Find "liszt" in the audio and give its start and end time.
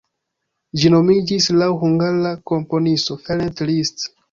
3.71-4.07